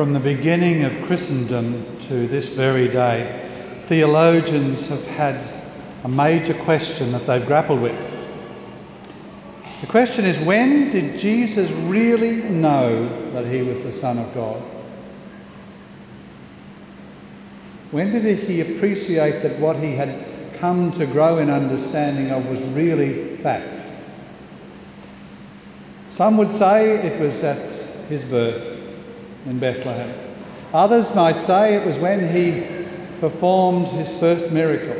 From 0.00 0.14
the 0.14 0.18
beginning 0.18 0.84
of 0.84 1.02
Christendom 1.02 1.98
to 2.08 2.26
this 2.26 2.48
very 2.48 2.88
day, 2.88 3.46
theologians 3.86 4.86
have 4.86 5.06
had 5.08 5.46
a 6.04 6.08
major 6.08 6.54
question 6.54 7.12
that 7.12 7.26
they've 7.26 7.44
grappled 7.44 7.82
with. 7.82 8.00
The 9.82 9.86
question 9.88 10.24
is 10.24 10.38
when 10.38 10.90
did 10.90 11.18
Jesus 11.18 11.70
really 11.70 12.36
know 12.36 13.32
that 13.32 13.44
he 13.44 13.60
was 13.60 13.82
the 13.82 13.92
Son 13.92 14.16
of 14.16 14.32
God? 14.32 14.62
When 17.90 18.10
did 18.10 18.38
he 18.38 18.62
appreciate 18.62 19.42
that 19.42 19.58
what 19.58 19.76
he 19.76 19.92
had 19.92 20.24
come 20.54 20.92
to 20.92 21.04
grow 21.04 21.36
in 21.36 21.50
understanding 21.50 22.30
of 22.30 22.46
was 22.46 22.62
really 22.72 23.36
fact? 23.36 23.86
Some 26.08 26.38
would 26.38 26.54
say 26.54 27.06
it 27.06 27.20
was 27.20 27.42
at 27.42 27.58
his 28.08 28.24
birth 28.24 28.79
in 29.46 29.58
Bethlehem. 29.58 30.14
Others 30.72 31.14
might 31.14 31.40
say 31.40 31.74
it 31.74 31.86
was 31.86 31.98
when 31.98 32.34
he 32.34 32.86
performed 33.20 33.88
his 33.88 34.08
first 34.20 34.50
miracle. 34.52 34.96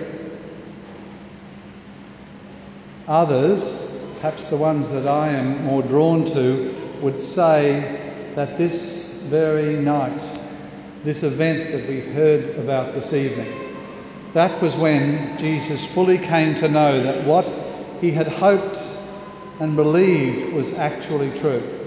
Others, 3.07 4.07
perhaps 4.17 4.45
the 4.47 4.57
ones 4.57 4.89
that 4.91 5.07
I 5.07 5.29
am 5.29 5.65
more 5.65 5.83
drawn 5.83 6.25
to, 6.27 6.75
would 7.01 7.21
say 7.21 8.33
that 8.35 8.59
this 8.59 9.23
very 9.25 9.77
night, 9.77 10.23
this 11.05 11.23
event 11.23 11.73
that 11.73 11.89
we've 11.89 12.13
heard 12.13 12.57
about 12.59 12.95
this 12.95 13.13
evening, 13.13 13.53
that 14.35 14.63
was 14.63 14.77
when 14.77 15.37
Jesus 15.39 15.85
fully 15.85 16.19
came 16.19 16.55
to 16.57 16.69
know 16.69 17.03
that 17.03 17.27
what 17.27 17.51
he 18.01 18.11
had 18.11 18.29
hoped 18.29 18.79
and 19.61 19.77
believed 19.77 20.53
was 20.53 20.73
actually 20.73 21.37
true. 21.39 21.80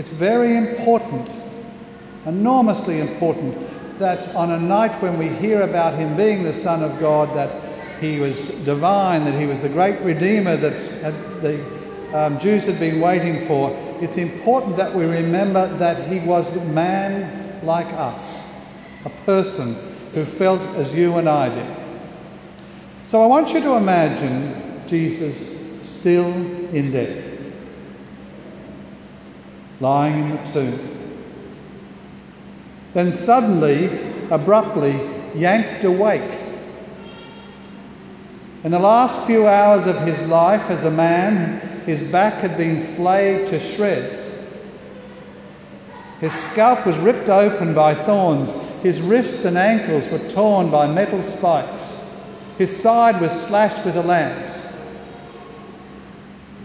It's 0.00 0.08
very 0.08 0.56
important, 0.56 1.28
enormously 2.24 3.00
important, 3.00 3.98
that 3.98 4.34
on 4.34 4.50
a 4.50 4.58
night 4.58 5.02
when 5.02 5.18
we 5.18 5.28
hear 5.28 5.60
about 5.60 5.92
him 5.92 6.16
being 6.16 6.42
the 6.42 6.54
Son 6.54 6.82
of 6.82 6.98
God, 6.98 7.36
that 7.36 8.00
he 8.00 8.18
was 8.18 8.48
divine, 8.64 9.26
that 9.26 9.38
he 9.38 9.44
was 9.44 9.60
the 9.60 9.68
great 9.68 10.00
Redeemer 10.00 10.56
that 10.56 11.42
the 11.42 12.18
um, 12.18 12.38
Jews 12.38 12.64
had 12.64 12.78
been 12.78 12.98
waiting 13.02 13.46
for, 13.46 13.76
it's 14.00 14.16
important 14.16 14.78
that 14.78 14.94
we 14.94 15.04
remember 15.04 15.68
that 15.76 16.10
he 16.10 16.18
was 16.20 16.50
man 16.68 17.60
like 17.62 17.92
us, 17.92 18.42
a 19.04 19.10
person 19.26 19.74
who 20.14 20.24
felt 20.24 20.62
as 20.78 20.94
you 20.94 21.18
and 21.18 21.28
I 21.28 21.54
did. 21.54 21.76
So 23.06 23.20
I 23.20 23.26
want 23.26 23.52
you 23.52 23.60
to 23.60 23.74
imagine 23.74 24.82
Jesus 24.86 25.86
still 25.86 26.32
in 26.74 26.90
death, 26.90 27.39
lying 29.80 30.18
in 30.18 30.30
the 30.30 30.52
tomb. 30.52 30.96
Then 32.92 33.12
suddenly, 33.12 33.86
abruptly, 34.30 34.98
yanked 35.34 35.84
awake. 35.84 36.38
In 38.62 38.72
the 38.72 38.78
last 38.78 39.26
few 39.26 39.46
hours 39.46 39.86
of 39.86 39.98
his 40.02 40.20
life 40.28 40.70
as 40.70 40.84
a 40.84 40.90
man, 40.90 41.82
his 41.86 42.12
back 42.12 42.34
had 42.34 42.58
been 42.58 42.94
flayed 42.96 43.46
to 43.48 43.58
shreds. 43.58 44.16
His 46.20 46.34
scalp 46.34 46.84
was 46.84 46.98
ripped 46.98 47.30
open 47.30 47.72
by 47.72 47.94
thorns. 47.94 48.52
His 48.82 49.00
wrists 49.00 49.46
and 49.46 49.56
ankles 49.56 50.06
were 50.08 50.30
torn 50.30 50.70
by 50.70 50.86
metal 50.86 51.22
spikes. 51.22 51.98
His 52.58 52.74
side 52.74 53.18
was 53.22 53.32
slashed 53.32 53.86
with 53.86 53.96
a 53.96 54.02
lance. 54.02 54.58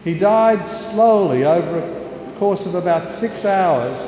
He 0.04 0.14
died 0.14 0.68
slowly 0.68 1.46
over 1.46 1.80
a 1.80 2.05
course 2.38 2.66
of 2.66 2.76
about 2.76 3.10
six 3.10 3.46
hours. 3.46 4.06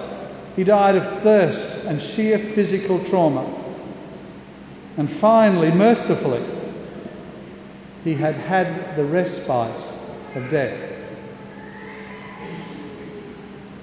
He 0.55 0.63
died 0.63 0.95
of 0.95 1.21
thirst 1.21 1.85
and 1.85 2.01
sheer 2.01 2.39
physical 2.39 3.03
trauma. 3.05 3.45
And 4.97 5.09
finally, 5.09 5.71
mercifully, 5.71 6.43
he 8.03 8.15
had 8.15 8.35
had 8.35 8.95
the 8.95 9.05
respite 9.05 9.83
of 10.35 10.49
death. 10.49 10.93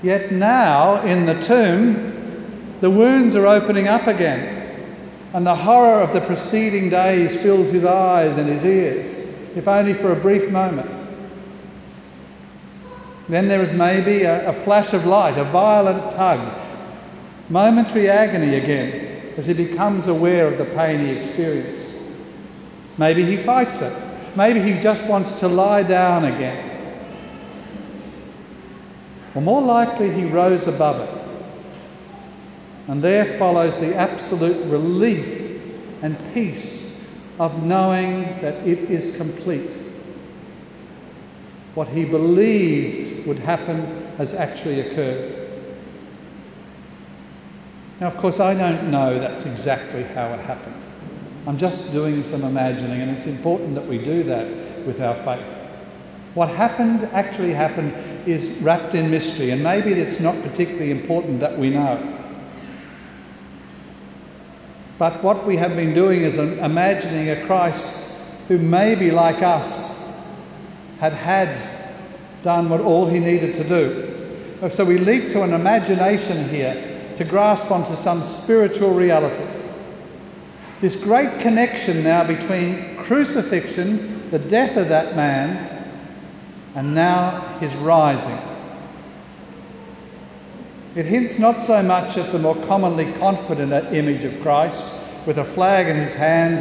Yet 0.03 0.33
now, 0.33 1.01
in 1.03 1.25
the 1.25 1.41
tomb, 1.41 2.77
the 2.81 2.91
wounds 2.91 3.35
are 3.37 3.47
opening 3.47 3.89
up 3.89 4.07
again, 4.07 4.91
and 5.33 5.47
the 5.47 5.55
horror 5.55 6.01
of 6.01 6.13
the 6.13 6.21
preceding 6.21 6.91
days 6.91 7.35
fills 7.37 7.71
his 7.71 7.85
eyes 7.85 8.37
and 8.37 8.49
his 8.49 8.65
ears, 8.65 9.15
if 9.57 9.67
only 9.67 9.95
for 9.95 10.13
a 10.13 10.17
brief 10.17 10.51
moment. 10.51 11.04
Then 13.29 13.49
there 13.49 13.62
is 13.62 13.73
maybe 13.73 14.25
a, 14.25 14.51
a 14.51 14.53
flash 14.53 14.93
of 14.93 15.07
light, 15.07 15.39
a 15.39 15.45
violent 15.45 16.15
tug, 16.15 16.41
momentary 17.49 18.09
agony 18.11 18.57
again 18.57 19.33
as 19.37 19.47
he 19.47 19.55
becomes 19.55 20.07
aware 20.07 20.47
of 20.47 20.59
the 20.59 20.65
pain 20.65 21.07
he 21.07 21.12
experienced. 21.12 21.89
Maybe 22.99 23.25
he 23.25 23.37
fights 23.37 23.81
it. 23.81 23.93
Maybe 24.37 24.61
he 24.61 24.81
just 24.81 25.05
wants 25.05 25.33
to 25.35 25.49
lie 25.49 25.83
down 25.83 26.25
again. 26.25 26.71
Or 29.35 29.43
more 29.43 29.62
likely, 29.62 30.12
he 30.12 30.25
rose 30.25 30.67
above 30.67 31.01
it. 31.01 31.25
And 32.87 33.03
there 33.03 33.39
follows 33.39 33.75
the 33.77 33.95
absolute 33.97 34.71
relief 34.71 35.61
and 36.03 36.17
peace 36.35 37.11
of 37.39 37.65
knowing 37.65 38.23
that 38.43 38.55
it 38.67 38.91
is 38.91 39.17
complete. 39.17 39.71
What 41.75 41.89
he 41.89 42.05
believed 42.05 43.14
would 43.27 43.39
happen 43.39 44.07
has 44.17 44.33
actually 44.35 44.81
occurred. 44.81 45.41
Now, 48.01 48.09
of 48.09 48.17
course, 48.17 48.41
I 48.41 48.55
don't 48.55 48.91
know 48.91 49.19
that's 49.19 49.47
exactly 49.47 50.03
how 50.03 50.33
it 50.35 50.41
happened. 50.41 50.81
I'm 51.47 51.59
just 51.59 51.93
doing 51.93 52.25
some 52.25 52.43
imagining, 52.43 53.01
and 53.03 53.11
it's 53.11 53.27
important 53.27 53.75
that 53.75 53.87
we 53.87 53.99
do 53.99 54.23
that 54.25 54.47
with 54.87 55.01
our 55.01 55.15
faith. 55.25 55.47
What 56.35 56.49
happened, 56.49 57.05
actually 57.12 57.53
happened, 57.53 57.95
is 58.27 58.59
wrapped 58.59 58.95
in 58.95 59.11
mystery, 59.11 59.51
and 59.51 59.62
maybe 59.62 59.93
it's 59.93 60.19
not 60.19 60.35
particularly 60.43 60.91
important 60.91 61.41
that 61.41 61.59
we 61.59 61.71
know. 61.71 62.21
But 64.99 65.23
what 65.23 65.47
we 65.47 65.56
have 65.56 65.77
been 65.77 65.95
doing 65.95 66.23
is 66.23 66.37
imagining 66.37 67.31
a 67.31 67.47
Christ 67.47 67.87
who, 68.49 68.59
maybe 68.59 69.11
like 69.11 69.43
us, 69.43 70.21
had 70.99 71.12
had 71.12 71.74
done 72.44 72.69
what 72.69 72.81
all 72.81 73.09
he 73.09 73.19
needed 73.19 73.56
to 73.56 73.65
do. 73.69 74.71
So 74.71 74.84
we 74.84 74.99
leap 74.99 75.32
to 75.32 75.43
an 75.43 75.53
imagination 75.53 76.49
here 76.49 77.12
to 77.16 77.25
grasp 77.25 77.71
onto 77.71 77.97
some 77.97 78.22
spiritual 78.22 78.94
reality. 78.94 79.44
This 80.81 80.94
great 81.03 81.41
connection 81.41 82.05
now 82.05 82.25
between 82.25 82.97
crucifixion, 82.97 84.31
the 84.31 84.38
death 84.38 84.77
of 84.77 84.88
that 84.88 85.16
man, 85.16 85.71
and 86.75 86.94
now 86.94 87.59
his 87.59 87.75
rising. 87.77 88.38
It 90.94 91.06
hints 91.06 91.38
not 91.38 91.59
so 91.59 91.82
much 91.82 92.16
at 92.16 92.31
the 92.31 92.38
more 92.38 92.56
commonly 92.66 93.12
confident 93.15 93.72
image 93.93 94.25
of 94.25 94.41
Christ, 94.43 94.87
with 95.26 95.38
a 95.38 95.44
flag 95.44 95.88
in 95.88 95.97
his 95.97 96.15
hand, 96.15 96.59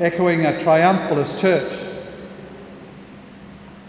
echoing 0.00 0.46
a 0.46 0.52
triumphalist 0.52 1.40
church. 1.40 1.83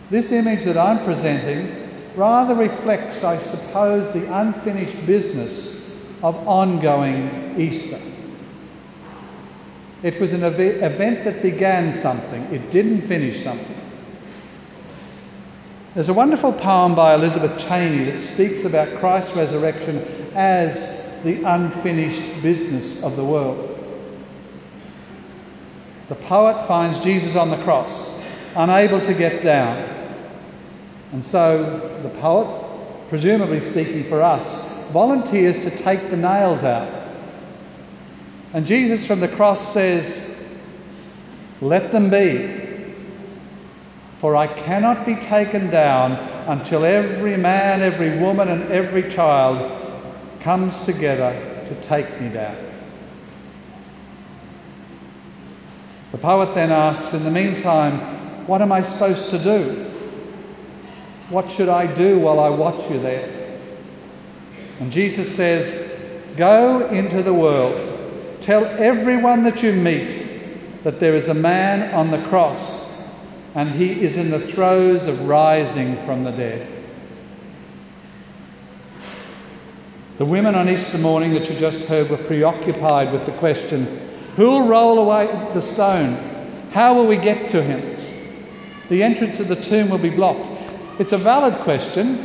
This 0.10 0.32
image 0.32 0.64
that 0.66 0.78
I'm 0.78 1.04
presenting 1.04 1.84
rather 2.16 2.56
reflects, 2.56 3.24
I 3.24 3.38
suppose, 3.38 4.10
the 4.10 4.34
unfinished 4.34 5.06
business 5.06 5.76
of 6.22 6.36
ongoing 6.48 7.56
Easter. 7.60 8.00
It 10.04 10.20
was 10.22 10.34
an 10.34 10.44
event 10.44 11.24
that 11.24 11.42
began 11.42 11.98
something, 12.00 12.42
it 12.54 12.70
didn't 12.70 13.02
finish 13.02 13.44
something. 13.44 13.78
There's 15.96 16.10
a 16.10 16.14
wonderful 16.14 16.54
poem 16.54 16.94
by 16.94 17.16
Elizabeth 17.16 17.58
Cheney 17.68 18.04
that 18.12 18.20
speaks 18.20 18.66
about 18.66 18.90
Christ's 19.00 19.36
resurrection 19.36 20.00
as 20.36 21.24
the 21.24 21.42
unfinished 21.44 22.44
business 22.44 23.02
of 23.02 23.16
the 23.16 23.24
world. 23.24 23.72
The 26.10 26.16
poet 26.16 26.68
finds 26.68 27.00
Jesus 27.00 27.36
on 27.36 27.50
the 27.50 27.58
cross, 27.64 28.22
unable 28.56 29.02
to 29.02 29.14
get 29.14 29.42
down. 29.42 29.95
And 31.12 31.24
so 31.24 32.00
the 32.04 32.10
poet, 32.10 33.10
presumably 33.10 33.62
speaking 33.62 34.04
for 34.06 34.22
us, 34.22 34.90
volunteers 34.92 35.58
to 35.60 35.70
take 35.70 36.10
the 36.10 36.18
nails 36.18 36.64
out. 36.64 36.88
And 38.54 38.66
Jesus 38.66 39.06
from 39.06 39.20
the 39.20 39.28
cross 39.28 39.74
says, 39.74 40.58
Let 41.62 41.92
them 41.92 42.10
be. 42.10 42.64
For 44.20 44.36
I 44.36 44.48
cannot 44.48 45.06
be 45.06 45.16
taken 45.16 45.70
down 45.70 46.14
until 46.48 46.86
every 46.86 47.38
man, 47.38 47.82
every 47.82 48.18
woman, 48.18 48.48
and 48.50 48.72
every 48.72 49.12
child 49.12 49.72
comes 50.40 50.80
together 50.82 51.34
to 51.68 51.76
take 51.82 52.10
me 52.22 52.30
down. 52.30 52.56
The 56.12 56.18
poet 56.18 56.56
then 56.56 56.72
asks, 56.72 57.14
in 57.14 57.24
the 57.24 57.32
meantime, 57.32 58.00
what 58.48 58.62
am 58.62 58.72
I 58.72 58.84
supposed 58.84 59.32
to 59.32 59.38
do? 59.38 59.85
What 61.30 61.52
should 61.52 61.70
I 61.70 61.94
do 61.96 62.20
while 62.20 62.40
I 62.40 62.50
watch 62.50 62.90
you 62.92 63.00
there? 63.00 63.60
And 64.80 64.92
Jesus 64.92 65.34
says, 65.34 65.92
Go 66.38 66.88
into 66.90 67.24
the 67.24 67.34
world, 67.34 68.42
tell 68.42 68.66
everyone 68.66 69.44
that 69.44 69.64
you 69.64 69.74
meet 69.74 70.84
that 70.84 71.00
there 71.00 71.16
is 71.16 71.28
a 71.28 71.34
man 71.34 71.94
on 71.96 72.12
the 72.12 72.24
cross 72.28 72.86
and 73.56 73.72
he 73.72 74.02
is 74.02 74.18
in 74.18 74.30
the 74.30 74.40
throes 74.40 75.08
of 75.08 75.28
rising 75.28 75.96
from 76.06 76.24
the 76.26 76.32
dead. 76.32 76.68
The 80.18 80.26
women 80.26 80.56
on 80.56 80.70
Easter 80.70 80.98
morning 80.98 81.34
that 81.34 81.50
you 81.50 81.58
just 81.58 81.88
heard 81.88 82.10
were 82.10 82.18
preoccupied 82.18 83.12
with 83.12 83.26
the 83.26 83.32
question 83.34 83.86
who'll 84.36 84.68
roll 84.68 85.00
away 85.00 85.28
the 85.54 85.62
stone? 85.62 86.16
How 86.72 86.94
will 86.94 87.08
we 87.08 87.18
get 87.18 87.50
to 87.52 87.64
him? 87.64 87.98
The 88.90 89.02
entrance 89.02 89.40
of 89.40 89.48
the 89.48 89.56
tomb 89.56 89.90
will 89.90 89.98
be 89.98 90.10
blocked. 90.10 90.65
It's 90.98 91.12
a 91.12 91.18
valid 91.18 91.56
question, 91.56 92.16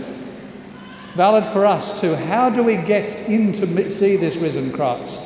valid 1.14 1.44
for 1.46 1.67
us 1.67 2.00
too. 2.00 2.14
How 2.14 2.50
do 2.50 2.62
we 2.62 2.76
get 2.76 3.14
in 3.28 3.52
to 3.55 3.90
see 3.90 4.17
this 4.17 4.37
risen 4.37 4.72
Christ? 4.72 5.22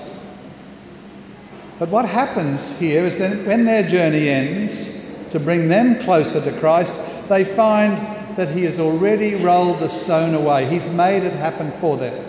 But 1.79 1.91
what 1.91 2.06
happens 2.06 2.70
here 2.79 3.05
is 3.05 3.19
that 3.19 3.46
when 3.46 3.64
their 3.64 3.82
journey 3.82 4.29
ends, 4.29 5.05
to 5.35 5.41
bring 5.41 5.69
them 5.69 5.99
closer 5.99 6.41
to 6.41 6.61
Christ, 6.61 6.96
they 7.29 7.44
find 7.44 7.99
that 8.37 8.50
He 8.50 8.62
has 8.64 8.79
already 8.79 9.35
rolled 9.35 9.81
the 9.81 9.88
stone 9.88 10.32
away. 10.32 10.67
He's 10.70 10.87
made 10.87 11.25
it 11.25 11.32
happen 11.32 11.73
for 11.73 11.97
them. 11.97 12.25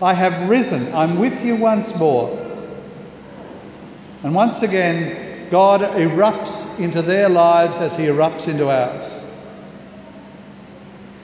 I 0.00 0.14
have 0.14 0.48
risen. 0.48 0.94
I'm 0.94 1.18
with 1.18 1.44
you 1.44 1.56
once 1.56 1.94
more. 1.96 2.30
And 4.22 4.34
once 4.34 4.62
again, 4.62 5.50
God 5.50 5.80
erupts 5.80 6.78
into 6.78 7.02
their 7.02 7.28
lives 7.28 7.80
as 7.80 7.96
He 7.96 8.04
erupts 8.04 8.46
into 8.46 8.70
ours. 8.70 9.18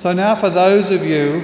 So, 0.01 0.15
now 0.15 0.35
for 0.35 0.49
those 0.49 0.91
of 0.91 1.05
you 1.05 1.41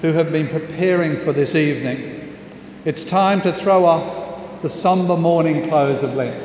who 0.00 0.12
have 0.12 0.30
been 0.30 0.46
preparing 0.46 1.16
for 1.16 1.32
this 1.32 1.56
evening, 1.56 2.38
it's 2.84 3.02
time 3.02 3.40
to 3.40 3.52
throw 3.52 3.84
off 3.84 4.62
the 4.62 4.68
sombre 4.68 5.16
morning 5.16 5.68
clothes 5.68 6.04
of 6.04 6.14
Lent. 6.14 6.40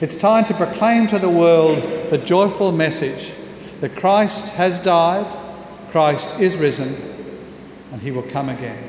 It's 0.00 0.14
time 0.14 0.44
to 0.44 0.54
proclaim 0.54 1.08
to 1.08 1.18
the 1.18 1.28
world 1.28 1.82
the 2.10 2.18
joyful 2.18 2.70
message 2.70 3.32
that 3.80 3.96
Christ 3.96 4.50
has 4.50 4.78
died, 4.78 5.26
Christ 5.90 6.38
is 6.38 6.54
risen, 6.54 6.94
and 7.90 8.00
he 8.00 8.12
will 8.12 8.22
come 8.22 8.48
again. 8.48 8.88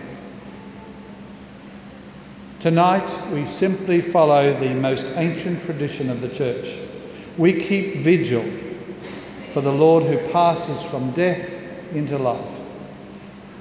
Tonight, 2.60 3.32
we 3.32 3.48
simply 3.48 4.00
follow 4.00 4.54
the 4.60 4.76
most 4.76 5.08
ancient 5.16 5.64
tradition 5.64 6.12
of 6.12 6.22
the 6.22 6.30
church. 6.30 6.72
We 7.40 7.52
keep 7.54 8.04
vigil 8.04 8.46
for 9.54 9.62
the 9.62 9.74
Lord 9.74 10.04
who 10.04 10.20
passes 10.32 10.84
from 10.84 11.14
death 11.14 11.56
into 11.94 12.18
life. 12.18 12.46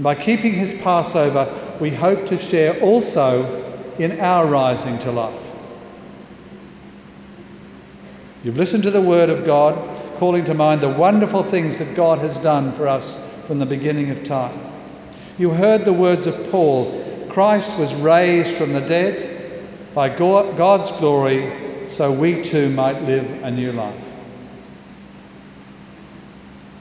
By 0.00 0.14
keeping 0.14 0.52
his 0.52 0.80
Passover, 0.82 1.76
we 1.80 1.90
hope 1.90 2.26
to 2.26 2.36
share 2.36 2.80
also 2.80 3.64
in 3.98 4.20
our 4.20 4.46
rising 4.46 4.98
to 5.00 5.10
life. 5.10 5.42
You've 8.44 8.56
listened 8.56 8.84
to 8.84 8.90
the 8.90 9.00
Word 9.00 9.30
of 9.30 9.44
God, 9.44 9.76
calling 10.18 10.44
to 10.44 10.54
mind 10.54 10.80
the 10.80 10.88
wonderful 10.88 11.42
things 11.42 11.78
that 11.78 11.96
God 11.96 12.20
has 12.20 12.38
done 12.38 12.72
for 12.72 12.86
us 12.86 13.18
from 13.46 13.58
the 13.58 13.66
beginning 13.66 14.10
of 14.10 14.22
time. 14.22 14.58
You 15.38 15.50
heard 15.50 15.84
the 15.84 15.92
words 15.92 16.26
of 16.26 16.50
Paul 16.50 17.04
Christ 17.28 17.78
was 17.78 17.94
raised 17.94 18.56
from 18.56 18.72
the 18.72 18.80
dead 18.80 19.64
by 19.94 20.08
God's 20.08 20.90
glory, 20.92 21.88
so 21.88 22.10
we 22.10 22.42
too 22.42 22.68
might 22.70 23.02
live 23.02 23.44
a 23.44 23.50
new 23.50 23.72
life. 23.72 24.08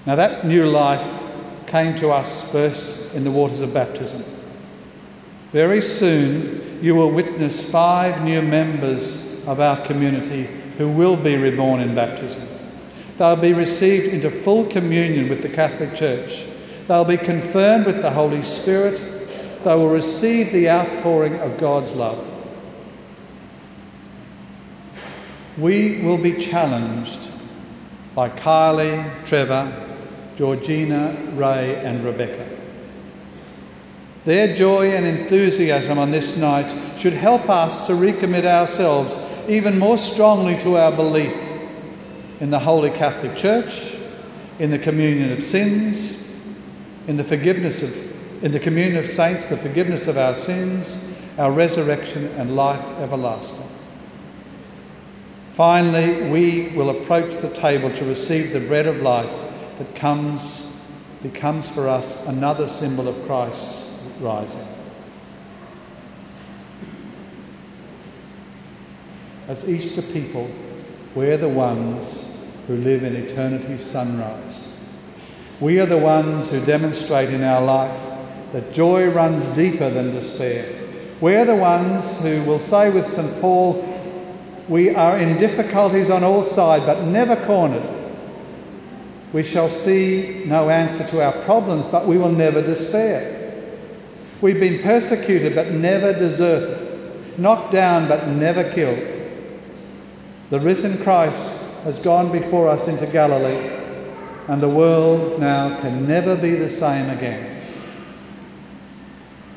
Now, 0.06 0.16
that 0.16 0.46
new 0.46 0.66
life 0.68 1.27
came 1.68 1.96
to 1.98 2.10
us 2.10 2.44
first 2.52 3.14
in 3.14 3.24
the 3.24 3.32
waters 3.32 3.60
of 3.60 3.74
baptism. 3.74 4.24
Very 5.52 5.82
soon, 5.82 6.80
you 6.82 6.96
will 6.96 7.12
witness 7.12 7.70
five 7.70 8.24
new 8.24 8.42
members 8.42 9.18
of 9.46 9.60
our 9.60 9.86
community 9.86 10.48
who 10.78 10.90
will 10.90 11.16
be 11.16 11.36
reborn 11.38 11.82
in 11.82 11.94
baptism. 11.94 12.42
They'll 13.18 13.36
be 13.36 13.54
received 13.54 14.14
into 14.14 14.30
full 14.30 14.66
communion 14.66 15.30
with 15.30 15.42
the 15.42 15.50
Catholic 15.50 15.96
Church. 15.96 16.46
They'll 16.88 17.06
be 17.06 17.18
confirmed 17.18 17.86
with 17.86 18.02
the 18.02 18.12
Holy 18.12 18.42
Spirit 18.42 19.02
they 19.64 19.76
will 19.76 19.90
receive 19.90 20.54
the 20.54 20.70
outpouring 20.70 21.36
of 21.40 21.58
God's 21.58 21.92
love. 21.94 22.26
We 25.58 26.02
will 26.04 26.18
be 26.18 26.40
challenged 26.40 27.30
by 28.16 28.30
Kylie, 28.30 29.26
Trevor, 29.26 29.74
Georgina, 30.38 31.16
Ray, 31.34 31.76
and 31.84 32.06
Rebecca. 32.06 32.48
Their 34.26 34.56
joy 34.56 34.92
and 34.92 35.06
enthusiasm 35.06 35.98
on 35.98 36.12
this 36.12 36.38
night 36.38 37.00
should 37.00 37.14
help 37.14 37.50
us 37.50 37.88
to 37.88 37.94
recommit 37.94 38.46
ourselves 38.46 39.18
even 39.50 39.80
more 39.80 39.98
strongly 39.98 40.58
to 40.60 40.78
our 40.78 40.92
belief 40.92 41.36
in 42.40 42.50
the 42.50 42.60
Holy 42.60 42.92
Catholic 42.92 43.36
Church, 43.36 43.96
in 44.60 44.70
the 44.70 44.78
communion 44.78 45.32
of 45.32 45.44
sins, 45.44 46.22
in 47.08 47.18
the 47.18 47.24
forgiveness 47.24 47.82
of 47.82 48.44
in 48.44 48.52
the 48.52 48.60
communion 48.60 48.98
of 48.98 49.10
saints, 49.10 49.46
the 49.46 49.58
forgiveness 49.58 50.06
of 50.06 50.18
our 50.18 50.36
sins, 50.36 51.00
our 51.40 51.52
resurrection, 51.52 52.28
and 52.38 52.56
life 52.56 52.86
everlasting. 53.00 53.68
Finally, 55.54 56.30
we 56.30 56.68
will 56.76 56.92
approach 56.92 57.36
the 57.42 57.50
table 57.50 57.92
to 57.92 58.06
receive 58.06 58.54
the 58.54 58.60
bread 58.60 58.86
of 58.86 59.02
life 59.02 59.32
that 59.78 59.96
comes, 59.96 60.66
becomes 61.22 61.70
for 61.70 61.88
us 61.88 62.16
another 62.26 62.68
symbol 62.68 63.08
of 63.08 63.26
Christ's 63.26 63.98
rising. 64.20 64.68
As 69.48 69.68
Easter 69.68 70.02
people, 70.02 70.50
we're 71.16 71.38
the 71.38 71.48
ones 71.48 72.46
who 72.68 72.76
live 72.76 73.04
in 73.04 73.16
eternity's 73.16 73.84
sunrise. 73.84 74.68
We 75.62 75.80
are 75.80 75.86
the 75.86 75.98
ones 75.98 76.50
who 76.50 76.64
demonstrate 76.66 77.30
in 77.30 77.44
our 77.44 77.62
life 77.64 78.00
that 78.52 78.74
joy 78.74 79.10
runs 79.10 79.44
deeper 79.56 79.90
than 79.90 80.12
despair. 80.12 80.74
We're 81.22 81.46
the 81.46 81.56
ones 81.56 82.22
who 82.22 82.44
will 82.44 82.60
say 82.60 82.94
with 82.94 83.08
St. 83.08 83.42
Paul, 83.42 83.84
we 84.68 84.94
are 84.94 85.18
in 85.18 85.38
difficulties 85.38 86.10
on 86.10 86.24
all 86.24 86.44
sides, 86.44 86.86
but 86.86 87.04
never 87.06 87.36
cornered. 87.46 87.97
We 89.34 89.44
shall 89.44 89.70
see 89.70 90.44
no 90.46 90.70
answer 90.70 91.06
to 91.12 91.24
our 91.24 91.34
problems, 91.44 91.86
but 91.88 92.08
we 92.08 92.18
will 92.18 92.32
never 92.32 92.62
despair. 92.62 93.34
We've 94.42 94.60
been 94.60 94.82
persecuted, 94.84 95.56
but 95.56 95.72
never 95.72 96.14
deserted, 96.14 97.38
knocked 97.38 97.74
down, 97.74 98.08
but 98.08 98.28
never 98.28 98.72
killed. 98.72 99.16
The 100.50 100.60
risen 100.60 100.98
Christ 101.04 101.36
has 101.84 102.00
gone 102.00 102.32
before 102.32 102.70
us 102.70 102.88
into 102.88 103.06
Galilee, 103.08 103.70
and 104.48 104.62
the 104.62 104.70
world 104.70 105.40
now 105.40 105.82
can 105.82 106.08
never 106.08 106.36
be 106.36 106.56
the 106.56 106.70
same 106.70 107.10
again. 107.10 107.64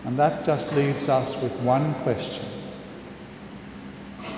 And 0.04 0.18
that 0.18 0.44
just 0.44 0.72
leaves 0.72 1.08
us 1.08 1.36
with 1.42 1.52
one 1.60 1.94
question 2.02 2.46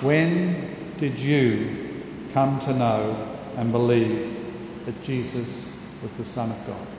When 0.01 0.75
did 0.97 1.19
you 1.19 2.03
come 2.33 2.59
to 2.61 2.73
know 2.73 3.35
and 3.55 3.71
believe 3.71 4.42
that 4.85 5.01
Jesus 5.03 5.65
was 6.01 6.13
the 6.13 6.25
Son 6.25 6.51
of 6.51 6.67
God? 6.67 6.92